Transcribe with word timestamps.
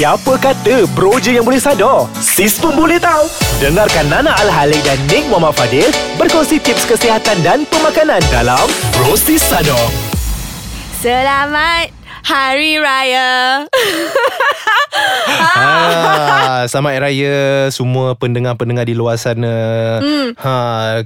Siapa 0.00 0.40
kata 0.40 0.88
bro 0.96 1.20
je 1.20 1.36
yang 1.36 1.44
boleh 1.44 1.60
sadar? 1.60 2.08
Sis 2.16 2.56
pun 2.56 2.72
boleh 2.72 2.96
tahu. 2.96 3.20
Dengarkan 3.60 4.08
Nana 4.08 4.32
Al-Halik 4.32 4.80
dan 4.80 4.96
Nick 5.12 5.28
Muhammad 5.28 5.52
Fadil 5.52 5.92
berkongsi 6.16 6.56
tips 6.56 6.88
kesihatan 6.88 7.36
dan 7.44 7.68
pemakanan 7.68 8.24
dalam 8.32 8.64
Bro 8.96 9.12
Sis 9.20 9.44
Sadar. 9.44 9.92
Selamat 11.04 11.99
Hari 12.24 12.76
Raya. 12.80 13.30
Ah, 15.40 16.66
selamat 16.66 16.98
Hari 16.98 17.00
Raya 17.00 17.36
semua 17.70 18.18
pendengar-pendengar 18.18 18.84
di 18.84 18.96
luar 18.96 19.16
sana. 19.16 19.54
Hmm. 20.02 20.34
Ha, 20.34 20.54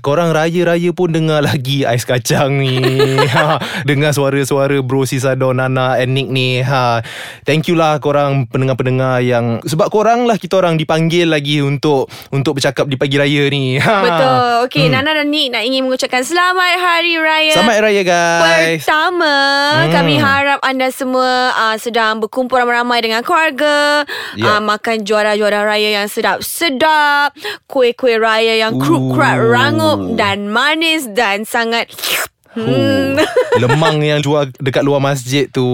korang 0.01 0.33
raya-raya 0.33 0.91
pun 0.97 1.13
dengar 1.13 1.45
lagi 1.45 1.85
ais 1.85 2.03
kacang 2.03 2.59
ni. 2.59 2.81
ha, 3.35 3.61
dengar 3.85 4.17
suara-suara 4.17 4.81
Bro 4.81 5.05
Sisado, 5.05 5.53
Nana 5.53 6.01
and 6.01 6.17
Nick 6.17 6.33
ni. 6.33 6.65
Ha, 6.65 7.05
thank 7.45 7.69
you 7.69 7.77
lah 7.77 8.01
korang 8.01 8.49
pendengar-pendengar 8.49 9.21
yang 9.21 9.61
sebab 9.63 9.93
korang 9.93 10.25
lah 10.25 10.41
kita 10.41 10.59
orang 10.59 10.81
dipanggil 10.81 11.29
lagi 11.29 11.61
untuk 11.61 12.09
untuk 12.33 12.59
bercakap 12.59 12.89
di 12.89 12.97
pagi 12.97 13.21
raya 13.21 13.43
ni. 13.53 13.77
Ha. 13.79 13.95
Betul. 14.01 14.37
Okey, 14.71 14.85
hmm. 14.89 14.93
Nana 14.97 15.11
dan 15.23 15.29
Nick 15.29 15.53
nak 15.53 15.63
ingin 15.63 15.85
mengucapkan 15.85 16.25
Selamat 16.25 16.73
Hari 16.81 17.15
Raya. 17.21 17.53
Selamat 17.53 17.75
Hari 17.79 17.85
Raya 17.85 18.03
guys. 18.03 18.81
Pertama, 18.83 19.35
hmm. 19.85 19.93
kami 19.93 20.15
harap 20.19 20.59
anda 20.65 20.89
semua 20.89 21.04
uh, 21.13 21.77
sedang 21.77 22.25
berkumpul 22.25 22.57
ramai-ramai 22.57 23.05
dengan 23.05 23.21
keluarga. 23.21 24.09
Ya. 24.39 24.57
Uh, 24.57 24.61
makan 24.65 25.05
juara-juara 25.05 25.69
raya 25.69 26.01
yang 26.01 26.09
sedap-sedap. 26.09 27.37
Kuih-kuih 27.69 28.17
raya 28.17 28.57
yang 28.57 28.81
kruk-kruk 28.81 29.37
rangup 29.53 30.17
dan 30.17 30.49
manis 30.49 31.05
dan 31.13 31.45
sangat... 31.45 31.93
Hmm. 32.55 33.19
Lemang 33.59 33.99
yang 33.99 34.23
jual 34.23 34.47
dekat 34.63 34.87
luar 34.87 35.03
masjid 35.03 35.51
tu. 35.51 35.67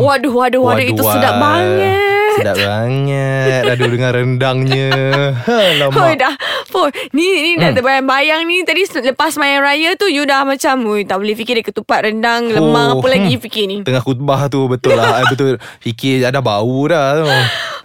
Waduh, 0.00 0.32
waduh, 0.32 0.64
waduh. 0.64 0.80
Itu 0.80 1.04
sedap 1.04 1.36
banget. 1.36 2.13
Sedap 2.34 2.56
banget. 2.58 3.62
Aduh 3.70 3.88
dengan 3.90 4.10
rendangnya. 4.10 4.90
Ha, 5.34 5.58
Oh 5.94 6.12
dah. 6.18 6.34
Poh, 6.70 6.90
Ni, 7.14 7.22
ni 7.22 7.50
hmm. 7.54 7.62
dah 7.62 7.70
terbayang-bayang 7.74 8.42
ni. 8.44 8.66
Tadi 8.66 8.82
lepas 9.14 9.38
main 9.38 9.62
raya 9.62 9.94
tu 9.94 10.10
You 10.10 10.26
dah 10.26 10.42
macam 10.42 10.82
Ui, 10.90 11.06
Tak 11.06 11.22
boleh 11.22 11.38
fikir 11.38 11.54
dia 11.60 11.64
ketupat 11.64 12.10
rendang 12.10 12.50
Lemang 12.50 12.98
apa 12.98 13.06
lagi 13.06 13.30
you 13.30 13.40
fikir 13.40 13.70
ni? 13.70 13.86
Tengah 13.86 14.02
khutbah 14.02 14.50
tu 14.50 14.66
betul 14.66 14.98
lah. 14.98 15.22
I 15.22 15.24
Betul. 15.32 15.58
Fikir 15.82 16.26
ada 16.26 16.42
bau 16.42 16.86
dah 16.86 17.22
tu. 17.22 17.26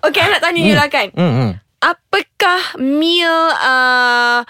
Okay 0.09 0.21
nak 0.25 0.41
tanya 0.41 0.61
you 0.61 0.75
lah 0.77 0.89
kan. 0.89 1.09
Hmm, 1.13 1.33
hmm. 1.33 1.52
Apakah 1.79 2.75
meal 2.81 3.37
uh, 3.55 4.43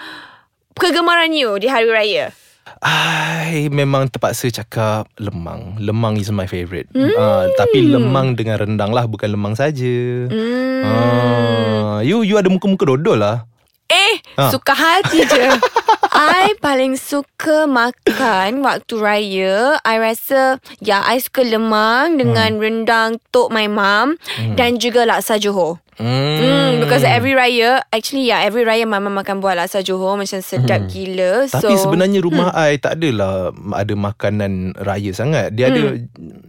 Kegemaran 0.74 1.30
you 1.30 1.54
Di 1.62 1.70
hari 1.70 1.86
raya 1.86 2.34
I 2.80 3.68
memang 3.68 4.08
terpaksa 4.08 4.48
cakap 4.48 5.04
lemang. 5.20 5.76
Lemang 5.76 6.16
is 6.16 6.32
my 6.32 6.48
favourite. 6.48 6.88
Mm. 6.96 7.12
Uh, 7.12 7.44
tapi 7.54 7.84
lemang 7.84 8.32
dengan 8.32 8.56
rendang 8.56 8.96
lah, 8.96 9.04
bukan 9.04 9.28
lemang 9.28 9.52
saja. 9.52 10.26
mm. 10.26 10.80
Uh, 10.80 12.00
you 12.00 12.24
you 12.24 12.40
ada 12.40 12.48
muka-muka 12.48 12.88
dodol 12.88 13.20
lah. 13.20 13.44
Eh 13.90 14.22
Ha. 14.38 14.54
Suka 14.54 14.70
hati 14.70 15.26
je 15.26 15.46
I 16.14 16.54
paling 16.62 16.94
suka 16.94 17.66
makan 17.66 18.62
Waktu 18.62 18.94
raya 18.94 19.82
I 19.82 19.98
rasa 19.98 20.62
Ya 20.78 21.02
I 21.02 21.18
suka 21.18 21.42
lemang 21.42 22.14
Dengan 22.14 22.54
Hmm. 22.54 22.62
rendang 22.62 23.10
Tok 23.34 23.50
my 23.50 23.66
mum 23.66 24.14
Dan 24.54 24.78
juga 24.78 25.02
laksa 25.02 25.42
Johor 25.42 25.82
Hmm. 26.00 26.36
Hmm, 26.40 26.70
because 26.80 27.04
every 27.04 27.36
raya 27.36 27.84
actually 27.92 28.24
yeah 28.24 28.40
every 28.40 28.64
raya 28.64 28.88
mama 28.88 29.12
makan 29.12 29.44
buah 29.44 29.52
laksa 29.52 29.84
Johor 29.84 30.16
macam 30.16 30.40
sedap 30.40 30.88
gila. 30.88 31.44
So 31.44 31.60
Hmm. 31.60 31.76
Tapi 31.76 31.76
sebenarnya 31.76 32.18
rumah 32.24 32.48
hmm. 32.56 32.64
I 32.72 32.80
tak 32.80 32.96
adalah 32.96 33.52
ada 33.76 33.94
makanan 33.94 34.80
raya 34.80 35.12
sangat. 35.12 35.52
Dia 35.52 35.68
hmm. 35.68 35.72
ada 35.76 35.82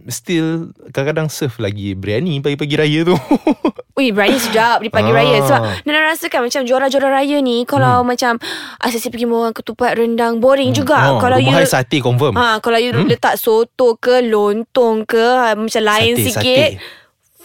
still 0.08 0.72
kadang-kadang 0.88 1.28
serve 1.28 1.52
lagi 1.60 1.92
biryani 1.92 2.40
pagi-pagi 2.40 2.74
raya 2.80 3.00
tu. 3.04 3.16
Ui, 4.00 4.08
biryani 4.08 4.40
sedap 4.40 4.80
di 4.80 4.88
pagi 4.88 5.12
Ah. 5.12 5.16
raya. 5.20 5.36
Sebab 5.44 5.60
Nana 5.84 6.00
rasakan 6.08 6.48
macam 6.48 6.62
juara-juara 6.64 7.08
raya 7.12 7.36
ni 7.44 7.68
kalau 7.68 8.00
hmm. 8.00 8.08
macam 8.08 8.40
asyik 8.80 9.12
pergi 9.12 9.28
makan 9.28 9.52
ketupat 9.52 10.00
rendang 10.00 10.40
boring 10.40 10.72
hmm. 10.72 10.80
juga. 10.80 11.12
Oh, 11.12 11.20
kalau 11.20 11.36
you 11.36 11.52
rumah 11.52 11.60
I 11.60 11.68
sate 11.68 12.00
confirm. 12.00 12.40
ha 12.40 12.56
kalau 12.64 12.80
you 12.80 12.96
hmm? 12.96 13.04
letak 13.04 13.36
soto 13.36 14.00
ke 14.00 14.24
lontong 14.24 15.04
ke 15.04 15.20
ha, 15.20 15.52
macam 15.52 15.82
lain 15.84 16.16
Sate, 16.16 16.24
sikit. 16.32 16.70
sate. 16.72 16.80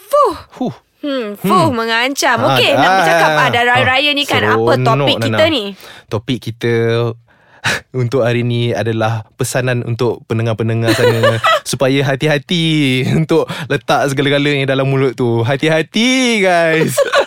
Fuh. 0.08 0.36
Huh. 0.64 0.87
Hmm, 1.08 1.40
fuh 1.40 1.72
hmm. 1.72 1.72
mengancam. 1.72 2.38
Ah, 2.44 2.48
Okey, 2.52 2.72
nak 2.76 2.84
ah, 2.84 2.96
bercakap 3.00 3.32
ada 3.32 3.60
ah, 3.64 3.68
raya-raya 3.72 4.12
ni 4.12 4.28
kan 4.28 4.44
apa 4.44 4.72
topik 4.76 5.16
kita 5.24 5.44
ni? 5.48 5.64
Topik 6.12 6.40
kita 6.44 6.74
untuk 8.04 8.28
hari 8.28 8.44
ni 8.44 8.76
adalah 8.76 9.24
pesanan 9.40 9.88
untuk 9.88 10.28
pendengar-pendengar 10.28 10.92
sana 10.92 11.40
supaya 11.72 12.04
hati-hati 12.04 13.08
untuk 13.16 13.48
letak 13.72 14.12
segala-galanya 14.12 14.76
dalam 14.76 14.92
mulut 14.92 15.16
tu. 15.16 15.48
Hati-hati 15.48 16.44
guys. 16.44 17.00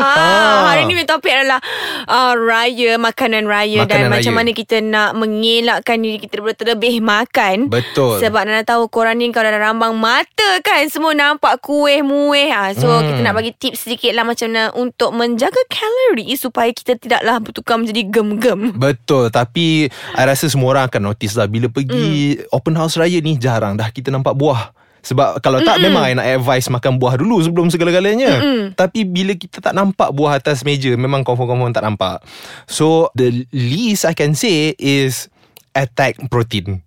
Ah, 0.00 0.72
hari 0.72 0.86
ni 0.86 0.94
punya 0.94 1.08
topik 1.08 1.30
adalah 1.30 1.60
uh, 2.04 2.34
raya, 2.34 2.96
makanan 2.96 3.44
raya 3.44 3.82
Makanan 3.82 3.88
dan 3.88 4.00
raya. 4.06 4.14
macam 4.14 4.32
mana 4.34 4.50
kita 4.52 4.76
nak 4.78 5.10
mengelakkan 5.14 5.98
diri 5.98 6.18
kita 6.18 6.38
daripada 6.38 6.56
terlebih 6.56 6.94
makan. 6.98 7.56
Betul. 7.68 8.18
Sebab 8.18 8.42
Nana 8.42 8.62
tahu 8.62 8.86
korang 8.86 9.14
ni 9.14 9.28
kalau 9.28 9.48
dah 9.48 9.60
rambang 9.60 9.94
mata 9.94 10.50
kan 10.60 10.86
semua 10.86 11.12
nampak 11.12 11.58
kuih 11.58 12.00
muih. 12.00 12.48
Ha. 12.48 12.72
So 12.72 12.88
Hmm. 12.88 13.04
kita 13.04 13.20
nak 13.20 13.34
bagi 13.34 13.52
tips 13.52 13.84
sedikit 13.84 14.12
lah 14.12 14.24
macam 14.24 14.48
mana 14.48 14.70
untuk 14.72 15.10
menjaga 15.10 15.60
kalori 15.68 16.34
supaya 16.34 16.70
kita 16.70 16.94
tidaklah 16.94 17.38
bertukar 17.38 17.76
menjadi 17.76 18.02
gem-gem. 18.04 18.72
Betul 18.72 19.28
Tapi 19.28 19.86
I 19.88 20.22
rasa 20.22 20.46
semua 20.46 20.70
orang 20.70 20.86
akan 20.86 21.02
notice 21.04 21.34
lah 21.34 21.44
Bila 21.44 21.66
pergi 21.66 22.36
mm. 22.36 22.50
open 22.50 22.74
house 22.74 22.94
raya 22.94 23.18
ni 23.18 23.36
Jarang 23.36 23.74
dah 23.74 23.88
kita 23.88 24.08
nampak 24.08 24.32
buah 24.32 24.70
sebab 25.02 25.38
kalau 25.40 25.62
tak 25.62 25.78
Mm-mm. 25.78 25.86
memang 25.88 26.02
I 26.04 26.14
nak 26.18 26.28
advice 26.42 26.66
makan 26.68 26.98
buah 26.98 27.16
dulu 27.16 27.40
sebelum 27.40 27.70
segala-galanya. 27.70 28.42
Mm-mm. 28.42 28.60
Tapi 28.74 29.06
bila 29.06 29.32
kita 29.38 29.62
tak 29.62 29.72
nampak 29.72 30.10
buah 30.10 30.42
atas 30.42 30.66
meja 30.66 30.92
memang 30.98 31.22
confirm-confirm 31.22 31.72
tak 31.72 31.86
nampak. 31.86 32.20
So 32.66 33.08
the 33.14 33.46
least 33.54 34.04
I 34.04 34.12
can 34.12 34.34
say 34.34 34.74
is 34.76 35.30
attack 35.72 36.18
protein. 36.28 36.82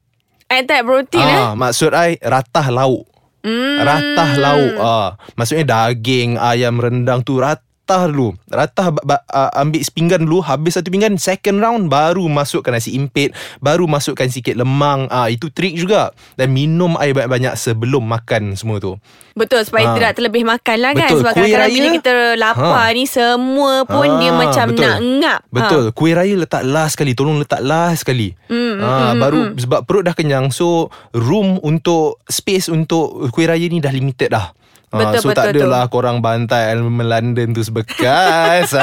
Attack 0.51 0.83
protein 0.83 1.23
eh. 1.23 1.39
Ah, 1.39 1.53
maksud 1.55 1.95
I 1.95 2.19
ratah 2.19 2.67
lauk. 2.69 3.07
Mm. 3.41 3.77
Ratah 3.81 4.31
lauk 4.37 4.75
ah. 4.77 5.09
Maksudnya 5.39 5.65
daging, 5.65 6.35
ayam 6.35 6.77
rendang 6.77 7.23
tu 7.23 7.39
ratah 7.39 7.63
dulu. 8.05 8.31
Ratah 8.45 8.87
ba- 8.89 9.03
ba- 9.03 9.23
ambil 9.53 9.79
sepinggan 9.79 10.21
dulu, 10.21 10.39
habis 10.39 10.73
satu 10.73 10.87
pinggan, 10.87 11.15
second 11.15 11.57
round 11.57 11.83
baru 11.87 12.25
masukkan 12.25 12.71
nasi 12.71 12.93
impit, 12.93 13.31
baru 13.57 13.85
masukkan 13.85 14.25
sikit 14.25 14.55
lemang. 14.55 15.05
Ah 15.07 15.27
itu 15.27 15.47
trik 15.47 15.73
juga. 15.73 16.09
Dan 16.33 16.51
minum 16.51 16.95
air 16.95 17.11
banyak-banyak 17.11 17.53
sebelum 17.53 18.01
makan 18.01 18.53
semua 18.53 18.77
tu. 18.77 18.95
Betul 19.31 19.63
supaya 19.63 19.87
Ah. 19.87 19.95
tidak 19.95 20.11
terlebih 20.13 20.43
makan 20.43 20.77
lah 20.77 20.91
kan 20.91 21.07
Betul. 21.07 21.19
Sebab 21.21 21.31
Kuih 21.31 21.39
kadang-kadang 21.41 21.63
raya- 21.65 21.75
bila 21.77 21.87
kita 21.95 22.11
lapar 22.35 22.83
Ha. 22.85 22.91
ni 22.91 23.05
Semua 23.05 23.73
pun 23.83 24.03
Ah, 24.05 24.19
dia 24.19 24.31
macam 24.31 24.65
betul. 24.67 24.83
nak 24.83 24.97
ngap 24.99 25.39
Betul. 25.47 25.83
Kuih 25.91 26.13
raya 26.13 26.33
letak 26.37 26.63
last 26.63 26.93
sekali, 26.93 27.11
tolong 27.11 27.39
letak 27.39 27.59
last 27.59 28.03
sekali. 28.03 28.35
Hmm, 28.45 28.75
Ah 28.77 28.87
hmm, 29.09 29.17
baru 29.17 29.39
hmm. 29.41 29.53
sebab 29.57 29.79
perut 29.81 30.03
dah 30.03 30.11
kenyang 30.11 30.47
so 30.49 30.85
room 31.11 31.57
untuk 31.61 32.19
space 32.25 32.67
untuk 32.67 33.31
kuih 33.31 33.47
raya 33.47 33.65
ni 33.65 33.77
dah 33.77 33.89
limited 33.89 34.29
dah. 34.29 34.51
Ah, 34.91 34.97
Betul, 35.07 35.19
so 35.23 35.27
betul, 35.31 35.39
tak 35.39 35.45
betul. 35.47 35.59
adalah 35.63 35.83
korang 35.87 36.19
bantai 36.19 36.75
Elmer 36.75 37.07
London 37.07 37.55
tu 37.55 37.63
sebekas. 37.63 38.75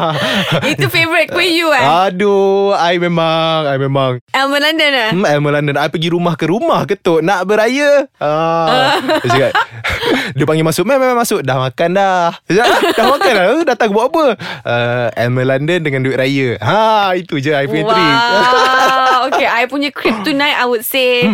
Itu 0.72 0.88
favourite 0.88 1.28
kuih 1.28 1.52
you 1.54 1.68
eh? 1.68 1.84
Aduh, 2.08 2.72
I 2.72 2.96
memang, 2.96 3.68
I 3.68 3.76
memang. 3.76 4.24
Elmer 4.32 4.56
London 4.58 4.90
eh? 4.90 5.10
Hmm, 5.12 5.28
Elmer 5.28 5.52
London. 5.54 5.76
I 5.76 5.88
pergi 5.88 6.08
rumah 6.08 6.32
ke 6.32 6.48
rumah 6.48 6.88
ketuk 6.88 7.20
Nak 7.20 7.44
beraya? 7.44 8.08
Ah. 8.16 8.96
Dia 9.20 9.28
cakap 9.28 9.52
Dia 10.36 10.44
panggil 10.44 10.64
masuk. 10.64 10.84
Mem, 10.84 10.96
mem 10.96 11.12
masuk. 11.12 11.44
Dah 11.44 11.60
makan 11.60 11.92
dah. 11.92 12.32
Dia 12.44 12.54
cakap, 12.58 12.72
"Ah, 12.72 12.80
Dah 12.90 13.04
makan 13.06 13.30
dah? 13.30 13.44
"Eh, 13.46 13.62
Datang 13.64 13.88
buat 13.92 14.08
apa? 14.08 14.24
Uh, 14.64 15.06
Elmer 15.14 15.44
London 15.46 15.80
dengan 15.82 16.00
duit 16.00 16.16
raya. 16.16 16.56
Ha 16.58 17.12
Itu 17.14 17.36
je 17.36 17.52
I 17.52 17.68
punya 17.68 17.84
trick. 17.84 18.16
Wow 18.16 19.20
Okay 19.28 19.44
I 19.44 19.64
punya 19.64 19.88
kryptonite 19.88 20.56
I 20.56 20.64
would 20.64 20.84
say 20.84 21.28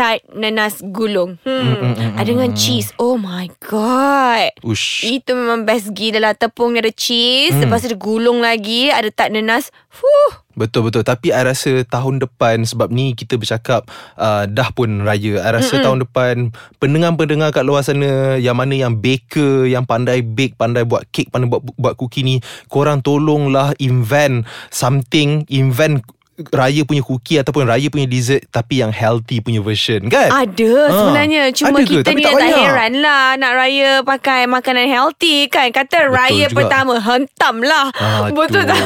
Tight 0.00 0.24
nanas 0.32 0.80
gulung. 0.80 1.36
Hmm. 1.44 2.16
Ada 2.16 2.32
dengan 2.32 2.56
cheese. 2.56 2.88
Oh 2.96 3.20
my 3.20 3.52
god. 3.60 4.48
Ush. 4.64 5.04
Itu 5.04 5.36
memang 5.36 5.68
best 5.68 5.92
gila 5.92 6.24
lah. 6.24 6.32
Tepung 6.32 6.72
dia 6.72 6.88
ada 6.88 6.92
cheese 6.96 7.52
Hmm. 7.52 7.68
Lepas 7.68 7.84
tu 7.84 7.92
ada 7.92 7.98
gulung 8.00 8.40
lagi 8.40 8.88
Ada 8.88 9.12
tak 9.12 9.36
nanas. 9.36 9.68
Fuh. 9.92 10.32
Betul-betul 10.56 11.04
Tapi 11.04 11.36
I 11.36 11.44
rasa 11.46 11.84
tahun 11.84 12.24
depan 12.24 12.64
Sebab 12.64 12.88
ni 12.88 13.12
kita 13.12 13.36
bercakap 13.36 13.86
uh, 14.16 14.48
Dah 14.48 14.72
pun 14.72 15.04
raya. 15.04 15.40
I 15.44 15.50
rasa 15.52 15.78
Mm-mm. 15.78 15.84
tahun 15.84 15.98
depan 16.08 16.34
Pendengar-pendengar 16.80 17.52
kat 17.52 17.64
luar 17.68 17.84
sana 17.84 18.40
Yang 18.40 18.56
mana 18.56 18.74
yang 18.74 18.98
baker 18.98 19.68
Yang 19.68 19.84
pandai 19.84 20.20
bake 20.24 20.56
Pandai 20.56 20.88
buat 20.88 21.06
cake 21.12 21.28
Pandai 21.28 21.48
buat, 21.48 21.62
buat 21.76 21.94
cookie 22.00 22.24
ni 22.24 22.36
Korang 22.66 23.04
tolonglah 23.04 23.76
invent 23.78 24.48
Something 24.72 25.44
Invent 25.48 26.02
Raya 26.48 26.82
punya 26.82 27.00
cookie 27.00 27.36
Ataupun 27.36 27.64
raya 27.64 27.86
punya 27.86 28.04
dessert 28.04 28.42
Tapi 28.46 28.80
yang 28.80 28.88
healthy 28.88 29.38
punya 29.38 29.60
version 29.60 30.06
Kan? 30.06 30.28
Ada 30.28 30.72
Ah. 30.80 30.88
sebenarnya 30.90 31.42
Cuma 31.52 31.76
Ada 31.76 31.84
kita 31.84 32.08
ni 32.10 32.22
tak 32.22 32.32
tak, 32.32 32.48
heran 32.50 32.92
lah 32.98 33.24
Nak 33.34 33.52
raya 33.52 33.90
pakai 34.00 34.40
makanan 34.44 34.86
healthy 34.86 35.46
kan 35.46 35.68
Kata 35.68 35.86
Betul 36.02 36.10
raya 36.10 36.44
juga. 36.46 36.56
pertama 36.56 36.92
Hentam 36.96 37.56
lah 37.60 37.92
Aduh. 37.92 38.32
Betul 38.40 38.64
tak 38.64 38.80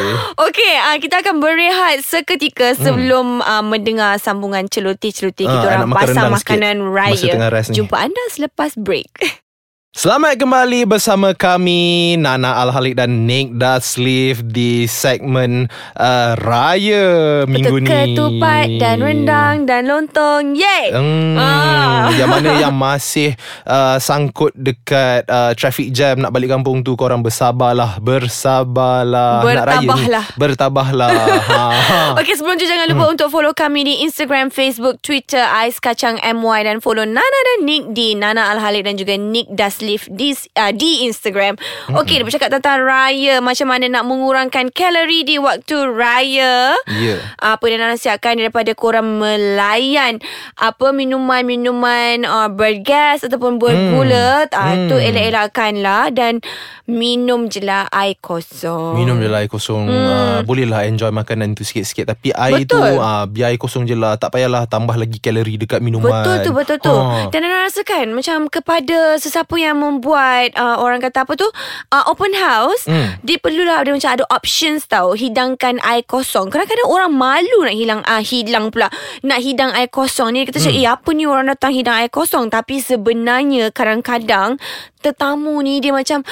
Okey 0.46 0.74
uh, 0.78 0.96
Kita 0.96 1.20
akan 1.20 1.34
berehat 1.36 2.00
seketika 2.00 2.72
Sebelum 2.72 3.40
uh, 3.40 3.60
mendengar 3.60 4.14
sambungan 4.16 4.64
celoteh-celoteh 4.64 5.44
Kita 5.44 5.66
Ah, 5.66 5.82
orang 5.82 5.90
pasang 5.90 6.30
sikit 6.32 6.56
makanan 6.56 6.76
raya. 6.86 7.32
Jumpa 7.66 7.96
anda 8.00 8.22
selepas 8.30 8.72
break 8.74 9.10
Selamat 9.90 10.38
kembali 10.38 10.86
bersama 10.86 11.34
kami 11.34 12.14
Nana 12.14 12.62
Al-Halik 12.62 12.94
dan 12.94 13.26
Nick 13.26 13.58
Daslif 13.58 14.38
di 14.46 14.86
segmen 14.86 15.66
uh, 15.98 16.38
Raya 16.38 17.42
minggu 17.42 17.82
ni. 17.82 17.90
Ketupat 17.90 18.70
dan 18.78 19.02
rendang 19.02 19.66
dan 19.66 19.90
lontong. 19.90 20.54
Yeay! 20.54 20.94
Hmm, 20.94 21.34
Ah. 21.34 22.06
Yang 22.14 22.30
mana 22.30 22.50
yang 22.54 22.70
masih 22.70 23.34
uh, 23.66 23.98
sangkut 23.98 24.54
dekat 24.54 25.26
uh, 25.26 25.58
traffic 25.58 25.90
jam 25.90 26.22
nak 26.22 26.30
balik 26.30 26.54
kampung 26.54 26.86
tu 26.86 26.94
korang 26.94 27.18
bersabarlah, 27.18 27.98
bersabarlah. 27.98 29.42
Nak 29.42 29.66
raya 29.66 29.82
ni. 29.82 29.90
Bertabahlah. 29.90 30.26
Bertabahlah. 30.38 31.10
ha, 31.10 31.66
ha. 31.66 32.00
Okey 32.22 32.38
sebelum 32.38 32.54
tu 32.54 32.64
jangan 32.64 32.86
lupa 32.86 33.10
untuk 33.10 33.26
follow 33.26 33.50
kami 33.50 33.82
di 33.82 33.94
Instagram, 34.06 34.54
Facebook, 34.54 35.02
Twitter 35.02 35.42
Ais 35.42 35.82
Kacang 35.82 36.14
MY 36.22 36.58
dan 36.62 36.78
follow 36.78 37.02
Nana 37.02 37.38
dan 37.42 37.66
Nick 37.66 37.90
di 37.90 38.14
Nana 38.14 38.54
Al-Halik 38.54 38.86
dan 38.86 38.94
juga 38.94 39.18
Nick 39.18 39.50
Daslif 39.50 39.79
di 39.80 40.30
uh, 40.54 40.72
di 40.72 41.08
Instagram. 41.08 41.56
Okey, 41.96 42.20
dia 42.20 42.26
bercakap 42.26 42.52
tentang 42.52 42.84
raya, 42.84 43.40
macam 43.40 43.72
mana 43.72 43.88
nak 43.88 44.04
mengurangkan 44.06 44.68
kalori 44.70 45.24
di 45.24 45.40
waktu 45.40 45.76
raya. 45.90 46.76
Ya. 46.86 47.16
Apa 47.40 47.64
yang 47.66 47.82
nak 47.82 47.96
nasihatkan 47.98 48.38
daripada 48.38 48.76
korang 48.76 49.18
melayan 49.18 50.20
apa 50.54 50.92
minuman-minuman 50.92 52.22
uh, 52.24 52.48
bergas 52.52 53.24
ataupun 53.24 53.56
bergula 53.58 54.46
hmm. 54.46 54.54
uh, 54.54 54.74
tu 54.86 54.96
Hmm. 55.00 55.08
elak-elakkanlah 55.08 56.12
dan 56.12 56.44
minum 56.84 57.46
je 57.46 57.62
lah 57.62 57.86
air 57.88 58.18
kosong. 58.20 58.98
Minum 58.98 59.16
je 59.22 59.28
lah 59.30 59.40
air 59.40 59.50
kosong 59.50 59.86
hmm. 59.86 60.08
uh, 60.10 60.38
Bolehlah 60.42 60.84
enjoy 60.84 61.14
makanan 61.14 61.54
tu 61.54 61.62
sikit-sikit 61.62 62.10
Tapi 62.10 62.34
air 62.34 62.66
Betul. 62.66 62.98
tu 62.98 62.98
uh, 62.98 63.24
Biar 63.30 63.54
air 63.54 63.60
kosong 63.60 63.86
je 63.86 63.94
lah 63.94 64.18
Tak 64.18 64.34
payahlah 64.34 64.66
tambah 64.66 64.98
lagi 64.98 65.22
kalori 65.22 65.54
dekat 65.54 65.78
minuman 65.78 66.10
Betul 66.10 66.36
tu, 66.42 66.50
betul 66.50 66.78
tu. 66.82 66.90
Ha. 66.90 67.30
Dan 67.30 67.46
Nana 67.46 67.70
rasakan 67.70 68.10
macam 68.10 68.50
kepada 68.50 69.14
sesiapa 69.22 69.54
yang 69.54 69.69
membuat 69.74 70.54
uh, 70.58 70.80
orang 70.80 70.98
kata 71.02 71.22
apa 71.24 71.32
tu 71.38 71.46
uh, 71.90 72.04
open 72.10 72.34
house, 72.36 72.84
Hmm. 72.90 73.20
dia 73.22 73.36
perlulah 73.38 73.84
dia 73.84 73.92
macam 73.94 74.10
ada 74.16 74.24
options 74.32 74.88
tau 74.88 75.14
hidangkan 75.14 75.78
air 75.84 76.02
kosong. 76.02 76.50
Kadang-kadang 76.50 76.88
orang 76.88 77.12
malu 77.12 77.62
nak 77.62 77.76
hilang 77.76 78.00
uh, 78.02 78.22
hilang 78.22 78.72
pula 78.72 78.88
nak 79.22 79.38
hidang 79.38 79.70
air 79.76 79.90
kosong 79.92 80.34
ni. 80.34 80.42
Dia 80.42 80.50
kata 80.50 80.60
hmm. 80.66 80.78
eh 80.80 80.86
apa 80.88 81.10
ni 81.14 81.24
orang 81.28 81.46
datang 81.50 81.72
hidang 81.76 81.96
air 82.00 82.10
kosong 82.10 82.48
tapi 82.50 82.82
sebenarnya 82.82 83.70
kadang-kadang 83.70 84.56
tetamu 85.00 85.60
ni 85.64 85.80
dia 85.80 85.94
macam 85.94 86.24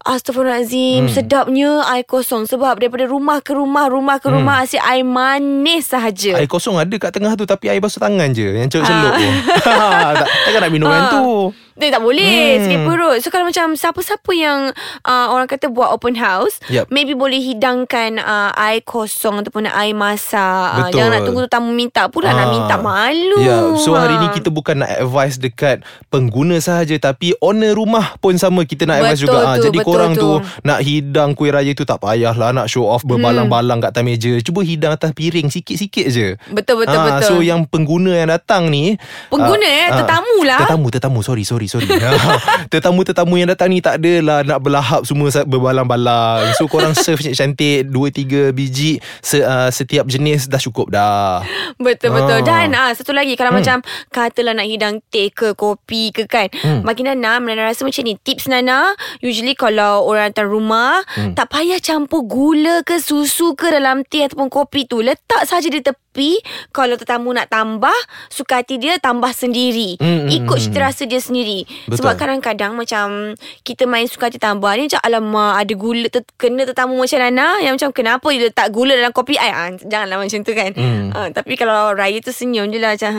Astaghfirullahalazim 0.00 1.06
hmm. 1.06 1.12
Sedapnya 1.12 1.70
air 1.86 2.02
kosong 2.02 2.44
Sebab 2.44 2.76
daripada 2.76 3.04
rumah 3.04 3.38
ke 3.38 3.52
rumah 3.52 3.86
Rumah 3.86 4.16
ke 4.16 4.28
rumah 4.28 4.62
Asyik 4.62 4.80
air 4.80 5.02
manis 5.02 5.88
sahaja 5.88 6.34
Air 6.34 6.46
kosong 6.46 6.76
ada 6.76 6.92
kat 6.92 7.12
tengah 7.12 7.34
tu 7.34 7.44
Tapi 7.44 7.68
air 7.68 7.78
basuh 7.78 7.98
tangan 7.98 8.30
je 8.30 8.48
Yang 8.56 8.80
Ah. 8.80 8.82
celup 8.82 9.12
tu 9.18 9.28
tak, 9.60 10.26
Takkan 10.46 10.60
nak 10.60 10.70
minum 10.70 10.88
yang 10.88 11.06
Ah. 11.06 11.12
tu 11.12 11.26
Dia 11.74 11.88
tak 11.90 12.00
boleh 12.00 12.20
Hmm. 12.20 12.48
hmm. 12.50 12.62
Sakit 12.62 12.80
perut 12.82 13.16
So 13.18 13.28
kalau 13.28 13.44
macam 13.44 13.66
Siapa-siapa 13.72 14.30
yang 14.32 14.58
uh, 15.02 15.26
Orang 15.28 15.46
kata 15.46 15.68
buat 15.68 15.88
open 15.90 16.14
house 16.14 16.60
Yup. 16.66 16.88
Maybe 16.88 17.12
boleh 17.12 17.38
hidangkan 17.38 18.16
uh, 18.16 18.52
Air 18.54 18.80
kosong 18.82 19.40
Ataupun 19.40 19.64
air 19.64 19.92
masak 19.92 20.40
uh, 20.40 20.76
Betul. 20.82 20.96
Jangan 20.96 21.10
nak 21.10 21.22
tunggu 21.22 21.42
tamu 21.46 21.70
minta 21.70 22.08
Pula 22.08 22.30
nak 22.30 22.40
Ah. 22.42 22.50
minta 22.50 22.76
malu 22.76 23.38
Ya, 23.38 23.56
so 23.76 23.92
hari 23.92 24.16
ni 24.16 24.26
Ah. 24.26 24.32
kita 24.32 24.48
bukan 24.48 24.80
nak 24.80 24.90
advice 24.98 25.36
dekat 25.36 25.80
pengguna 26.08 26.58
sahaja 26.58 26.92
tapi 26.96 27.32
owner 27.38 27.72
rumah 27.72 28.18
pun 28.18 28.34
sama 28.34 28.62
kita 28.62 28.82
nak 28.82 29.00
advice 29.00 29.22
juga. 29.22 29.38
Ah, 29.40 29.54
tu, 29.56 29.66
jadi 29.66 29.78
betul 29.80 29.89
korang 29.90 30.12
tu. 30.14 30.40
tu 30.40 30.46
nak 30.62 30.80
hidang 30.82 31.34
kuih 31.34 31.52
raya 31.54 31.72
tu 31.74 31.84
tak 31.86 31.98
payahlah 32.02 32.54
nak 32.54 32.66
show 32.70 32.86
off 32.86 33.02
berbalang-balang 33.06 33.82
kat 33.82 33.90
atas 33.94 34.02
meja. 34.06 34.32
Cuba 34.42 34.62
hidang 34.62 34.94
atas 34.94 35.10
piring 35.12 35.50
sikit-sikit 35.50 36.06
je. 36.10 36.28
Betul, 36.50 36.86
betul, 36.86 36.98
Ah, 36.98 37.22
betul. 37.22 37.28
So 37.28 37.34
yang 37.44 37.64
pengguna 37.70 38.12
yang 38.18 38.30
datang 38.30 38.68
ni 38.68 38.98
Pengguna, 39.30 39.66
ah, 39.66 39.80
eh? 39.80 39.86
ah, 39.88 39.98
Tetamu 40.02 40.36
lah. 40.42 40.60
Tetamu, 40.66 40.86
tetamu. 40.90 41.18
Sorry, 41.22 41.44
sorry, 41.46 41.66
sorry. 41.70 41.86
Tetamu-tetamu 42.72 43.34
yang 43.38 43.48
datang 43.50 43.70
ni 43.70 43.78
tak 43.78 44.02
adalah 44.02 44.42
nak 44.42 44.58
berlahap 44.60 45.02
semua 45.06 45.30
berbalang-balang. 45.46 46.54
So 46.58 46.66
korang 46.66 46.92
serve 47.04 47.22
cantik 47.22 47.86
2 47.88 48.50
3 48.50 48.56
biji 48.56 48.98
se, 49.22 49.40
uh, 49.40 49.70
setiap 49.70 50.06
jenis 50.06 50.50
dah 50.50 50.60
cukup 50.60 50.92
dah. 50.92 51.42
Betul-betul 51.80 52.40
Ah. 52.40 52.44
Dan 52.44 52.68
ah, 52.76 52.90
satu 52.92 53.12
lagi 53.16 53.34
Kalau 53.34 53.52
hmm. 53.54 53.58
macam 53.62 53.76
Katalah 54.12 54.52
nak 54.56 54.68
hidang 54.68 55.00
teh 55.08 55.32
ke 55.32 55.56
Kopi 55.56 56.12
ke 56.12 56.28
kan 56.28 56.48
hmm. 56.52 56.84
Bagi 56.84 57.02
Nana 57.04 57.40
Nana 57.40 57.72
rasa 57.72 57.84
macam 57.84 58.02
ni 58.04 58.16
Tips 58.20 58.50
Nana 58.50 58.92
Usually 59.24 59.56
kalau 59.56 59.79
orang 59.98 60.30
datang 60.30 60.46
rumah 60.46 61.00
hmm. 61.10 61.32
Tak 61.32 61.46
payah 61.48 61.78
campur 61.78 62.22
gula 62.22 62.80
ke 62.80 62.96
Susu 62.96 63.52
ke 63.52 63.68
Dalam 63.68 64.02
teh 64.02 64.22
ataupun 64.22 64.46
kopi 64.46 64.84
tu 64.84 64.98
Letak 64.98 65.42
saja 65.42 65.66
di 65.66 65.78
tepi 65.78 66.36
Kalau 66.68 66.94
tetamu 66.94 67.30
nak 67.30 67.46
tambah 67.46 67.94
Suka 68.26 68.60
hati 68.60 68.76
dia 68.76 68.96
Tambah 68.96 69.30
sendiri 69.30 69.96
Hmm, 69.96 70.24
hmm, 70.24 70.28
Ikut 70.34 70.52
hmm. 70.52 70.64
cita 70.66 70.78
rasa 70.82 71.02
dia 71.04 71.18
sendiri 71.18 71.64
Betul. 71.84 71.96
Sebab 71.96 72.12
kadang-kadang 72.14 72.72
Macam 72.74 73.32
Kita 73.60 73.84
main 73.84 74.04
suka 74.04 74.26
hati 74.26 74.36
tambah 74.36 74.70
Ni 74.74 74.86
macam 74.86 75.02
Alamak 75.02 75.52
ada 75.58 75.72
gula 75.74 76.06
ter- 76.08 76.28
Kena 76.34 76.62
tetamu 76.62 76.94
macam 76.94 77.18
Nana 77.18 77.58
Yang 77.58 77.74
macam 77.76 77.90
kenapa 77.92 78.26
dia 78.28 78.46
letak 78.46 78.68
gula 78.68 78.92
Dalam 78.92 79.10
kopi 79.10 79.34
ai 79.34 79.50
ah, 79.50 79.70
Janganlah 79.74 80.16
macam 80.18 80.40
tu 80.40 80.52
kan 80.52 80.70
Hmm. 80.72 81.10
Ah, 81.10 81.28
Tapi 81.28 81.54
kalau 81.54 81.92
raya 81.92 82.18
tu 82.18 82.30
senyum 82.30 82.66
je 82.66 82.78
lah 82.78 82.92
macam 82.92 83.12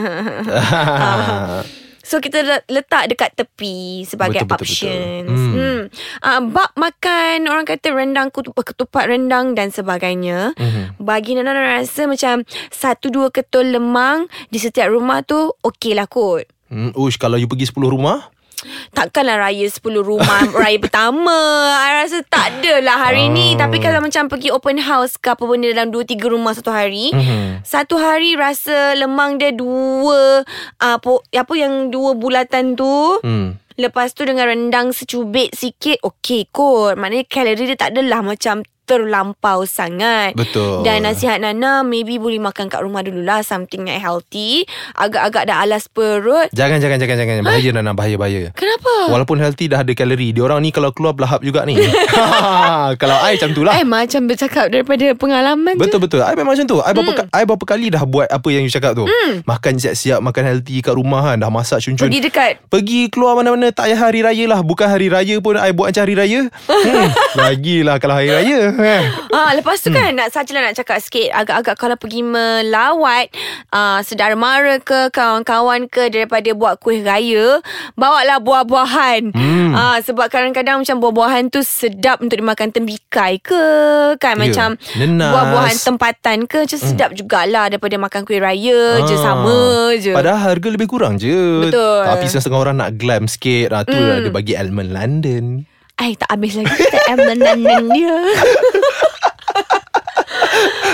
Ah. 0.72 1.62
So 2.12 2.20
kita 2.20 2.44
le- 2.44 2.66
letak 2.68 3.08
dekat 3.08 3.32
tepi 3.32 4.04
sebagai 4.04 4.44
Betul, 4.44 4.52
betul, 4.52 4.68
betul. 4.68 4.76
options. 4.76 5.32
Hmm. 5.32 5.52
Hmm. 5.56 5.80
Uh, 6.20 6.40
bab 6.52 6.70
makan 6.76 7.48
orang 7.48 7.64
kata 7.64 7.88
rendang 7.88 8.28
ketupat, 8.28 8.76
ketupat 8.76 9.08
rendang 9.08 9.56
dan 9.56 9.72
sebagainya. 9.72 10.52
Mhm. 10.60 11.00
Bagi 11.00 11.40
Nana 11.40 11.56
Nana 11.56 11.80
rasa 11.80 12.04
macam 12.04 12.44
satu 12.68 13.08
dua 13.08 13.32
ketul 13.32 13.72
lemang 13.72 14.28
di 14.52 14.60
setiap 14.60 14.92
rumah 14.92 15.24
tu 15.24 15.56
okey 15.64 15.96
lah 15.96 16.04
kot. 16.04 16.44
Hmm, 16.68 16.92
ush, 16.92 17.16
kalau 17.16 17.36
you 17.36 17.48
pergi 17.48 17.68
10 17.68 17.88
rumah 17.88 18.31
Takkanlah 18.90 19.40
raya 19.40 19.66
10 19.66 19.78
rumah 19.98 20.42
Raya 20.54 20.78
pertama 20.78 21.34
I 21.76 22.00
rasa 22.00 22.22
tak 22.22 22.58
adalah 22.58 22.98
hari 23.00 23.22
Oh. 23.22 23.30
ni 23.30 23.54
Tapi 23.54 23.78
kalau 23.78 23.98
macam 23.98 24.26
pergi 24.26 24.48
open 24.48 24.78
house 24.78 25.14
ke 25.14 25.30
Apa 25.30 25.42
benda 25.42 25.68
dalam 25.68 25.90
2-3 25.90 26.18
rumah 26.26 26.52
satu 26.52 26.70
hari 26.70 27.10
Mhm. 27.10 27.62
Satu 27.62 27.96
hari 27.96 28.34
rasa 28.34 28.94
lemang 28.94 29.36
dia 29.36 29.50
dua 29.50 30.42
uh, 30.78 30.98
po, 30.98 31.22
Apa 31.28 31.52
yang 31.52 31.88
dua 31.88 32.12
bulatan 32.12 32.74
tu 32.74 33.18
hmm. 33.20 33.58
Lepas 33.74 34.12
tu 34.12 34.22
dengan 34.22 34.46
rendang 34.46 34.90
secubit 34.90 35.52
sikit 35.52 36.02
Okey 36.02 36.46
kot 36.48 36.94
Maknanya 36.94 37.24
kalori 37.24 37.64
dia 37.64 37.74
tak 37.74 37.92
adalah 37.92 38.20
macam 38.20 38.60
terlampau 38.98 39.64
sangat 39.64 40.36
Betul. 40.36 40.84
Dan 40.84 41.08
nasihat 41.08 41.40
Nana 41.40 41.80
Maybe 41.80 42.20
boleh 42.20 42.42
makan 42.42 42.68
kat 42.68 42.84
rumah 42.84 43.00
dululah 43.00 43.40
Something 43.40 43.88
yang 43.88 44.00
healthy 44.02 44.68
Agak-agak 44.96 45.48
dah 45.48 45.64
alas 45.64 45.88
perut 45.88 46.52
Jangan 46.52 46.78
jangan 46.82 46.98
jangan 47.00 47.16
jangan 47.16 47.44
bahaya 47.44 47.70
Nana 47.72 47.92
bahaya 47.96 48.16
bahaya. 48.18 48.42
Kenapa? 48.56 48.92
Walaupun 49.12 49.38
healthy 49.38 49.70
dah 49.70 49.86
ada 49.86 49.92
kalori, 49.94 50.34
dia 50.34 50.42
orang 50.42 50.60
ni 50.64 50.70
kalau 50.74 50.90
keluar 50.90 51.14
berlahap 51.14 51.40
juga 51.44 51.62
ni. 51.62 51.78
kalau 53.00 53.16
I 53.22 53.38
macam 53.38 53.50
tu 53.54 53.62
lah. 53.62 53.78
Eh 53.78 53.86
macam 53.86 54.20
bercakap 54.26 54.66
daripada 54.72 55.06
pengalaman 55.14 55.78
je 55.78 55.80
Betul 55.80 56.00
betul. 56.02 56.20
I 56.22 56.34
memang 56.34 56.54
macam 56.58 56.66
tu. 56.66 56.78
I 56.82 56.92
berapa 56.92 57.12
hmm. 57.14 57.30
I 57.30 57.42
berapa 57.46 57.64
kali 57.64 57.86
dah 57.94 58.02
buat 58.04 58.28
apa 58.28 58.48
yang 58.50 58.62
you 58.66 58.72
cakap 58.72 58.98
tu. 58.98 59.06
Hmm. 59.06 59.42
Makan 59.46 59.72
siap-siap, 59.78 60.18
makan 60.18 60.42
healthy 60.42 60.82
kat 60.82 60.94
rumah 60.94 61.32
kan, 61.32 61.36
dah 61.38 61.50
masak 61.50 61.78
cun-cun. 61.82 62.08
Pergi 62.08 62.20
dekat 62.22 62.52
Pergi 62.68 63.08
keluar 63.08 63.38
mana-mana 63.38 63.70
tak 63.70 63.90
payah 63.90 63.98
hari 63.98 64.20
raya 64.24 64.44
lah. 64.48 64.60
Bukan 64.64 64.86
hari 64.88 65.08
raya 65.12 65.36
pun 65.38 65.54
I 65.58 65.70
buat 65.74 65.94
macam 65.94 66.02
hari 66.04 66.16
raya. 66.18 66.40
Hmm. 66.82 67.08
Lagilah 67.38 67.96
kalau 68.02 68.18
hari 68.18 68.28
raya. 68.28 68.74
Eh. 68.82 69.02
Ah, 69.32 69.54
lepas 69.54 69.78
tu 69.78 69.88
kan 69.88 70.12
nak 70.12 70.28
sajalah 70.28 70.60
nak 70.62 70.76
cakap 70.76 70.98
sikit 70.98 71.32
agak-agak 71.32 71.74
kalau 71.74 71.96
pergi 71.96 72.20
melawat 72.20 73.32
ah, 73.68 73.98
saudara 74.00 74.34
mara 74.34 74.76
ke 74.78 75.08
kawan-kawan 75.08 75.86
ke 75.86 76.06
daripada 76.08 76.52
buat 76.52 76.76
kuih 76.76 77.00
raya, 77.00 77.58
bawalah 77.94 78.38
buah-buahan. 78.38 79.32
Hmm. 79.32 79.72
Ah, 79.72 79.98
sebab 79.98 80.28
kadang-kadang 80.28 80.78
macam 80.78 80.98
buah-buahan 80.98 81.48
tu 81.48 81.62
sedap 81.62 82.20
untuk 82.20 82.36
dimakan 82.36 82.68
tembikai 82.68 83.38
ke 83.38 83.64
kan 84.16 84.34
Ya, 84.34 84.40
macam 84.42 84.68
nenas. 84.94 85.32
buah-buahan 85.32 85.76
tempatan 85.78 86.38
ke 86.44 86.58
macam 86.62 86.78
sedap 86.78 87.10
jugalah 87.12 87.66
daripada 87.66 87.96
makan 87.96 88.22
kuih 88.22 88.38
raya 88.38 88.82
je 89.00 89.14
Ah. 89.14 89.22
sama 89.22 89.58
je. 89.96 90.12
Padahal 90.12 90.40
harga 90.50 90.68
lebih 90.68 90.86
kurang 90.86 91.16
je 91.16 91.64
Betul. 91.64 92.02
Tapi 92.04 92.24
setengah 92.26 92.60
orang 92.60 92.76
nak 92.76 92.90
glam 92.94 93.24
sikit 93.24 93.70
ah, 93.70 93.82
Tu 93.82 93.92
Hmm. 93.92 94.20
dia 94.20 94.30
bagi 94.30 94.52
elemen 94.52 94.88
London 94.88 95.44
Ay, 95.94 96.16
tak 96.16 96.30
habis 96.30 96.56
lagi 96.56 96.72
kita 96.72 96.98
embenan 97.06 97.62
dia. 97.92 98.16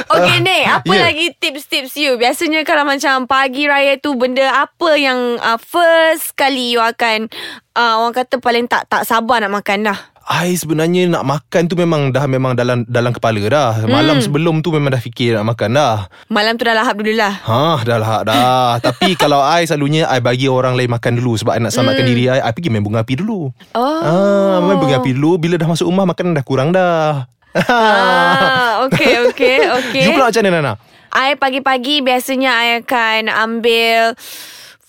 Okay 0.09 0.41
Nek 0.47 0.65
Apa 0.81 0.89
Yeah. 0.89 1.05
lagi 1.05 1.27
tips-tips 1.35 1.95
you 1.95 2.17
Biasanya 2.17 2.65
kalau 2.65 2.83
macam 2.83 3.25
Pagi 3.25 3.65
raya 3.65 3.97
tu 3.97 4.15
Benda 4.15 4.45
apa 4.59 4.97
yang 4.97 5.37
uh, 5.39 5.57
First 5.57 6.33
kali 6.33 6.73
you 6.73 6.81
akan 6.81 7.29
uh, 7.73 7.95
Orang 7.99 8.13
kata 8.13 8.37
paling 8.39 8.65
tak 8.65 8.87
Tak 8.87 9.05
sabar 9.05 9.39
nak 9.39 9.53
makan 9.55 9.87
dah 9.87 9.99
I 10.29 10.53
sebenarnya 10.53 11.09
nak 11.09 11.25
makan 11.25 11.63
tu 11.65 11.75
memang 11.75 12.13
dah 12.13 12.29
memang 12.29 12.53
dalam 12.53 12.85
dalam 12.85 13.17
kepala 13.17 13.41
dah. 13.41 13.81
Hmm. 13.81 13.89
Malam 13.89 14.21
sebelum 14.21 14.61
tu 14.61 14.69
memang 14.69 14.93
dah 14.93 15.01
fikir 15.01 15.33
nak 15.33 15.57
makan 15.57 15.73
dah. 15.73 16.05
Malam 16.29 16.61
tu 16.61 16.69
dah 16.69 16.77
lahap 16.77 17.01
dulu 17.01 17.17
lah 17.17 17.33
Ha, 17.41 17.81
dah 17.81 17.97
lah 17.97 18.21
dah. 18.29 18.77
Tapi 18.93 19.17
kalau 19.17 19.41
I 19.41 19.65
selalunya 19.65 20.05
I 20.05 20.21
bagi 20.21 20.45
orang 20.45 20.77
lain 20.77 20.93
makan 20.93 21.17
dulu 21.17 21.33
sebab 21.33 21.57
I 21.57 21.65
nak 21.65 21.73
selamatkan 21.73 22.05
Hmm. 22.05 22.11
diri 22.13 22.25
I. 22.29 22.45
I 22.45 22.53
pergi 22.53 22.69
main 22.69 22.85
bunga 22.85 23.01
api 23.01 23.17
dulu. 23.17 23.49
Oh 23.73 24.01
Ah, 24.05 24.61
main 24.61 24.77
bunga 24.77 25.01
api 25.01 25.17
dulu 25.17 25.41
bila 25.41 25.57
dah 25.57 25.65
masuk 25.65 25.89
rumah 25.89 26.05
makanan 26.05 26.37
dah 26.37 26.45
kurang 26.45 26.77
dah. 26.77 27.25
Ah, 27.67 28.87
Okay 28.87 29.27
okay 29.27 29.59
okay 29.67 30.03
You 30.07 30.15
pula 30.15 30.31
macam 30.31 30.43
mana 30.47 30.59
Nana? 30.63 30.73
I 31.09 31.35
pagi-pagi 31.35 32.05
biasanya 32.05 32.51
I 32.53 32.69
akan 32.85 33.33
ambil 33.33 34.15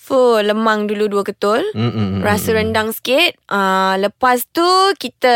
Fuh, 0.09 0.41
lemang 0.41 0.89
dulu 0.89 1.05
dua 1.05 1.21
ketul. 1.21 1.61
Mm-mm. 1.77 2.25
Rasa 2.25 2.57
rendang 2.57 2.89
sikit. 2.89 3.38
Uh, 3.45 3.93
lepas 4.01 4.41
tu 4.49 4.65
kita 4.97 5.29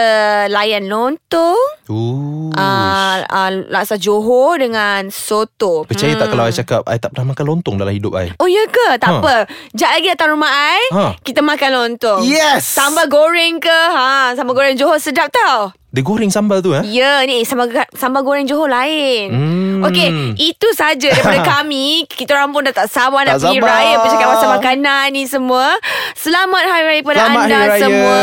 layan 0.50 0.90
lontong. 0.90 1.62
Ooh. 1.94 2.50
Uh, 2.58 3.22
uh, 3.22 3.52
laksa 3.70 4.02
Johor 4.02 4.58
dengan 4.58 5.14
soto. 5.14 5.86
Percaya 5.86 6.18
tak 6.18 6.34
kalau 6.34 6.50
I 6.50 6.54
cakap 6.58 6.82
I 6.90 6.98
tak 6.98 7.14
pernah 7.14 7.38
makan 7.38 7.46
lontong 7.54 7.78
dalam 7.78 7.94
hidup 7.94 8.18
I 8.18 8.34
Oh 8.42 8.50
ya 8.50 8.66
ke? 8.66 8.98
Tak 8.98 9.10
Ha. 9.14 9.18
apa. 9.22 9.36
Sekejap 9.78 9.90
lagi 9.94 10.08
datang 10.10 10.30
rumah 10.34 10.50
I. 10.50 10.82
Ha. 10.90 11.06
Kita 11.22 11.46
makan 11.46 11.70
lontong. 11.70 12.20
Yes 12.26 12.66
Sambal 12.66 13.06
goreng 13.14 13.62
ke? 13.62 13.80
Ha, 13.94 14.34
sambal 14.34 14.58
goreng 14.58 14.74
Johor 14.74 14.98
sedap 14.98 15.30
tau. 15.30 15.70
Dia 15.94 16.02
goreng 16.02 16.26
sambal 16.28 16.58
tu 16.60 16.74
eh 16.74 16.82
Ya, 16.84 17.22
ni 17.22 17.46
sambal 17.46 17.70
sambal 17.94 18.26
goreng 18.26 18.44
Johor 18.44 18.66
lain. 18.66 19.30
Hmm. 19.30 19.86
Okey, 19.86 20.10
itu 20.42 20.68
saja 20.74 21.06
daripada 21.06 21.46
kami. 21.54 22.08
Kita 22.08 22.34
orang 22.34 22.50
pun 22.50 22.64
dah 22.64 22.74
tak 22.74 22.88
sabar 22.88 23.22
nak 23.22 23.38
Tak 23.38 23.46
pergi 23.46 23.60
sabar. 23.60 23.70
raya 23.70 23.96
bercakap 24.00 24.28
pasal 24.28 24.50
makanan 24.54 25.06
ni 25.12 25.24
semua. 25.24 25.78
Selamat 26.16 26.64
Hari 26.64 26.84
Raya 26.88 27.02
pada 27.04 27.18
Selamat 27.20 27.44
anda 27.44 27.60
Raya. 27.60 27.78
semua 27.78 28.20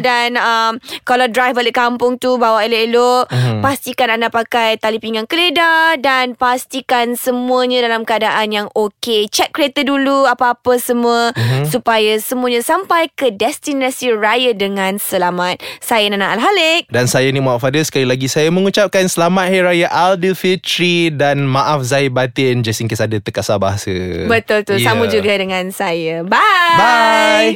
dan 0.00 0.28
um, 0.36 0.72
kalau 1.02 1.24
drive 1.26 1.54
balik 1.54 1.72
kampung 1.72 2.18
tu 2.18 2.36
bawa 2.36 2.60
elok-elok, 2.62 3.24
Mhm. 3.26 3.58
pastikan 3.60 4.08
anda 4.10 4.28
pakai 4.28 4.76
tali 4.76 4.98
pinggang 4.98 5.24
keledar 5.24 5.96
dan 5.96 6.34
pastikan 6.34 7.14
semuanya 7.14 7.80
dalam 7.80 8.02
keadaan 8.02 8.50
yang 8.50 8.68
okey. 8.70 9.28
Check 9.28 9.48
kereta 9.50 9.80
dulu 9.80 10.26
apa-apa 10.26 10.76
semua 10.76 11.32
Mhm. 11.32 11.64
supaya 11.64 12.18
semuanya 12.18 12.60
sampai 12.60 13.08
ke 13.08 13.30
destinasi 13.30 14.12
raya 14.12 14.52
dengan 14.52 14.98
selamat. 14.98 15.56
Saya 15.78 16.10
Nana 16.10 16.34
Al-Halik. 16.34 16.90
Dan 16.90 17.06
saya 17.14 17.30
ni 17.30 17.38
Muhammad 17.38 17.62
Fadil 17.62 17.86
Sekali 17.86 18.10
lagi 18.10 18.26
saya 18.26 18.50
mengucapkan 18.50 19.06
Selamat 19.06 19.46
Hari 19.46 19.62
Raya 19.62 19.86
Aidilfitri 19.86 21.14
Dan 21.14 21.46
maaf 21.46 21.86
Zahir 21.86 22.10
batin 22.10 22.66
Just 22.66 22.82
in 22.82 22.90
case 22.90 22.98
ada 22.98 23.22
terkasar 23.22 23.62
bahasa 23.62 23.94
Betul 24.26 24.66
tu. 24.66 24.74
Yeah. 24.74 24.90
Sama 24.90 25.06
juga 25.06 25.30
dengan 25.38 25.70
saya. 25.70 26.26
Bye. 26.26 26.74
Bye 26.74 27.50